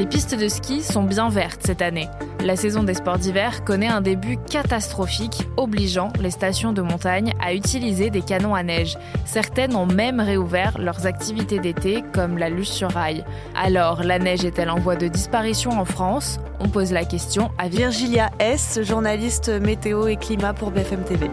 [0.00, 2.08] Les pistes de ski sont bien vertes cette année.
[2.42, 7.52] La saison des sports d'hiver connaît un début catastrophique, obligeant les stations de montagne à
[7.52, 8.96] utiliser des canons à neige.
[9.26, 13.26] Certaines ont même réouvert leurs activités d'été, comme la luche sur rail.
[13.54, 16.40] Alors, la neige est-elle en voie de disparition en France?
[16.60, 21.30] On pose la question à Virgilia S., journaliste météo et climat pour BFM TV.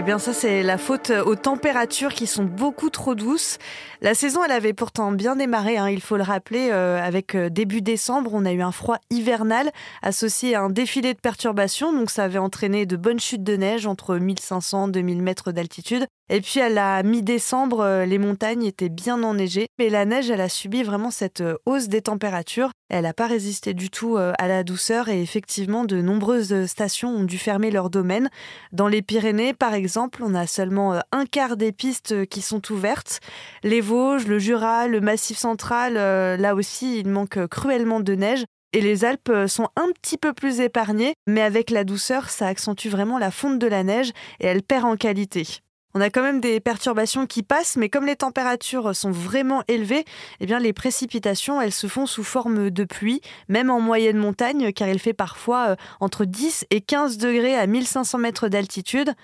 [0.00, 3.58] Eh bien ça c'est la faute aux températures qui sont beaucoup trop douces.
[4.00, 7.50] La saison elle avait pourtant bien démarré, hein, il faut le rappeler, euh, avec euh,
[7.50, 9.72] début décembre on a eu un froid hivernal
[10.02, 13.88] associé à un défilé de perturbations, donc ça avait entraîné de bonnes chutes de neige
[13.88, 16.06] entre 1500 et 2000 mètres d'altitude.
[16.30, 20.42] Et puis à la mi-décembre, euh, les montagnes étaient bien enneigées, mais la neige elle
[20.42, 22.70] a subi vraiment cette hausse des températures.
[22.88, 27.24] Elle n'a pas résisté du tout à la douceur et effectivement de nombreuses stations ont
[27.24, 28.30] dû fermer leur domaine.
[28.72, 32.42] Dans les Pyrénées par exemple, on a seulement euh, un quart des pistes euh, qui
[32.42, 33.20] sont ouvertes.
[33.62, 38.44] Les Vosges, le Jura, le Massif central, euh, là aussi, il manque cruellement de neige.
[38.74, 42.88] Et les Alpes sont un petit peu plus épargnées, mais avec la douceur, ça accentue
[42.88, 45.60] vraiment la fonte de la neige et elle perd en qualité.
[45.94, 50.04] On a quand même des perturbations qui passent, mais comme les températures sont vraiment élevées,
[50.40, 54.72] eh bien les précipitations, elles se font sous forme de pluie, même en moyenne montagne,
[54.72, 59.14] car il fait parfois entre 10 et 15 degrés à 1500 mètres d'altitude.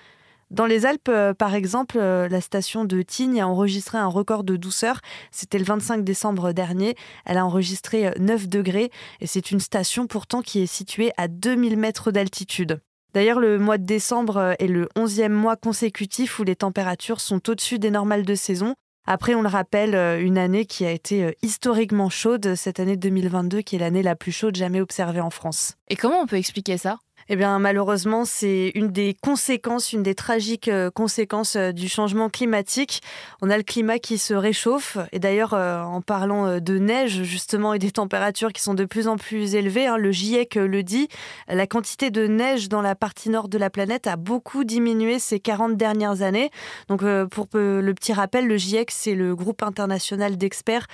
[0.51, 4.43] Dans les Alpes, euh, par exemple, euh, la station de Tignes a enregistré un record
[4.43, 5.01] de douceur.
[5.31, 6.95] C'était le 25 décembre dernier.
[7.25, 11.27] Elle a enregistré 9 euh, degrés et c'est une station pourtant qui est située à
[11.27, 12.79] 2000 mètres d'altitude.
[13.15, 17.79] D'ailleurs, le mois de décembre est le 11e mois consécutif où les températures sont au-dessus
[17.79, 18.75] des normales de saison.
[19.07, 23.77] Après, on le rappelle, une année qui a été historiquement chaude, cette année 2022 qui
[23.77, 25.75] est l'année la plus chaude jamais observée en France.
[25.87, 26.97] Et comment on peut expliquer ça?
[27.27, 32.29] Eh bien, malheureusement, c'est une des conséquences, une des tragiques euh, conséquences euh, du changement
[32.29, 33.01] climatique.
[33.41, 34.99] On a le climat qui se réchauffe.
[35.11, 39.07] Et d'ailleurs, euh, en parlant de neige, justement, et des températures qui sont de plus
[39.07, 41.07] en plus élevées, hein, le GIEC le dit,
[41.47, 45.39] la quantité de neige dans la partie nord de la planète a beaucoup diminué ces
[45.39, 46.51] 40 dernières années.
[46.89, 50.85] Donc, pour le petit rappel, le GIEC, c'est le groupe international d'experts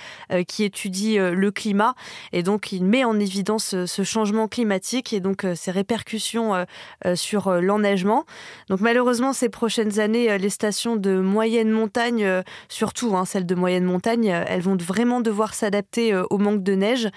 [0.48, 1.94] qui étudie le climat.
[2.32, 6.64] Et donc, il met en évidence ce changement climatique et donc ses répercussions euh,
[7.04, 8.24] euh, sur euh, l'enneigement.
[8.68, 13.84] Donc malheureusement, ces prochaines années, les stations de moyenne montagne, surtout hein, celles de moyenne
[13.84, 17.08] montagne, elles vont vraiment devoir s'adapter au manque de neige.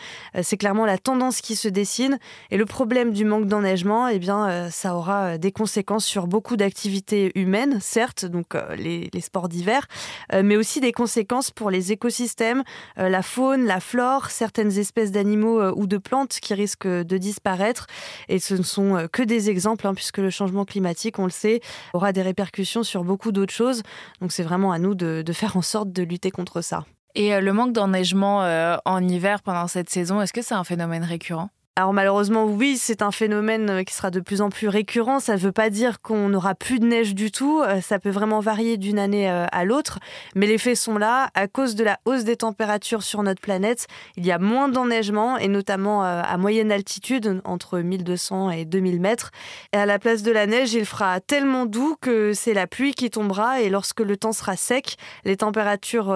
[0.42, 2.20] C'est clairement la tendance qui se dessine.
[2.52, 7.32] Et le problème du manque d'enneigement, eh bien, ça aura des conséquences sur beaucoup d'activités
[7.36, 9.88] humaines, certes, donc les, sports d'hiver,
[10.34, 12.64] mais aussi des conséquences pour les écosystèmes,
[12.98, 17.88] la faune, la flore, certaines espèces d'animaux ou de plantes qui risquent de disparaître.
[18.30, 21.62] Et ce sont euh, que des exemples, hein, puisque le changement climatique, on le sait,
[21.94, 23.84] aura des répercussions sur beaucoup d'autres choses.
[24.22, 26.86] Donc c'est vraiment à nous de, faire en sorte de lutter contre ça.
[27.16, 30.64] Et euh, le manque d'enneigement euh, en hiver pendant cette saison, est-ce que c'est un
[30.64, 31.50] phénomène récurrent?
[31.78, 35.20] Alors malheureusement, oui, c'est un phénomène euh, qui sera de plus en plus récurrent.
[35.20, 37.62] Ça ne veut pas dire qu'on n'aura plus de neige du tout.
[37.64, 40.00] Euh, ça peut vraiment varier d'une année euh, à l'autre.
[40.36, 41.30] Mais les faits sont là.
[41.34, 45.38] À cause de la hausse des températures sur notre planète, il y a moins d'enneigement,
[45.38, 49.32] et notamment à moyenne altitude, entre 1200 et 2000 mètres.
[49.74, 52.94] Et à la place de la neige, il fera tellement doux que c'est la pluie
[52.94, 53.60] qui tombera.
[53.62, 56.16] Et lorsque le temps sera sec, les températures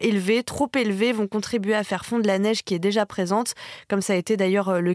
[0.00, 3.54] élevées, trop élevées, vont contribuer à faire fondre la neige qui est déjà présente,
[3.88, 4.94] comme ça a été d'ailleurs le